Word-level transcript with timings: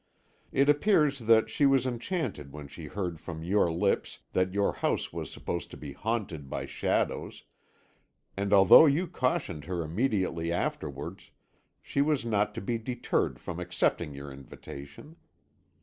It 0.51 0.67
appears 0.67 1.19
that 1.19 1.47
she 1.47 1.67
was 1.67 1.85
enchanted 1.85 2.51
when 2.51 2.67
she 2.67 2.85
heard 2.87 3.19
from 3.19 3.43
your 3.43 3.71
lips 3.71 4.17
that 4.33 4.51
your 4.51 4.73
house 4.73 5.13
was 5.13 5.29
supposed 5.29 5.69
to 5.69 5.77
be 5.77 5.93
haunted 5.93 6.49
by 6.49 6.65
shadows, 6.65 7.43
and 8.35 8.51
although 8.51 8.87
you 8.87 9.05
cautioned 9.05 9.65
her 9.65 9.83
immediately 9.83 10.51
afterwards, 10.51 11.29
she 11.83 12.01
was 12.01 12.25
not 12.25 12.55
to 12.55 12.61
be 12.61 12.79
deterred 12.79 13.37
from 13.37 13.59
accepting 13.59 14.15
your 14.15 14.31
invitation. 14.31 15.17